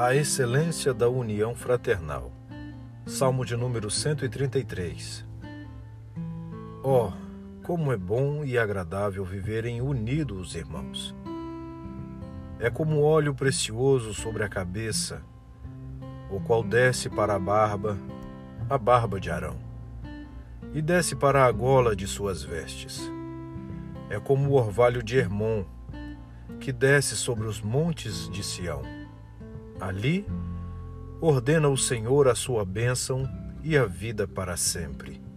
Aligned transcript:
A 0.00 0.14
excelência 0.14 0.94
da 0.94 1.08
união 1.08 1.56
fraternal. 1.56 2.30
Salmo 3.04 3.44
de 3.44 3.56
número 3.56 3.90
133. 3.90 5.26
Oh, 6.84 7.10
como 7.64 7.92
é 7.92 7.96
bom 7.96 8.44
e 8.44 8.56
agradável 8.56 9.24
viverem 9.24 9.82
unidos 9.82 10.50
os 10.50 10.54
irmãos. 10.54 11.16
É 12.60 12.70
como 12.70 13.02
óleo 13.02 13.34
precioso 13.34 14.14
sobre 14.14 14.44
a 14.44 14.48
cabeça, 14.48 15.20
o 16.30 16.38
qual 16.38 16.62
desce 16.62 17.10
para 17.10 17.34
a 17.34 17.38
barba, 17.40 17.98
a 18.70 18.78
barba 18.78 19.18
de 19.18 19.32
Arão, 19.32 19.58
e 20.72 20.80
desce 20.80 21.16
para 21.16 21.44
a 21.44 21.50
gola 21.50 21.96
de 21.96 22.06
suas 22.06 22.44
vestes. 22.44 23.02
É 24.08 24.20
como 24.20 24.50
o 24.50 24.54
orvalho 24.54 25.02
de 25.02 25.18
Hermon, 25.18 25.64
que 26.60 26.70
desce 26.70 27.16
sobre 27.16 27.48
os 27.48 27.60
montes 27.60 28.30
de 28.30 28.44
Sião 28.44 28.96
Ali, 29.80 30.26
ordena 31.20 31.68
o 31.68 31.76
Senhor 31.76 32.28
a 32.28 32.34
sua 32.34 32.64
bênção 32.64 33.28
e 33.62 33.76
a 33.76 33.84
vida 33.84 34.26
para 34.26 34.56
sempre. 34.56 35.27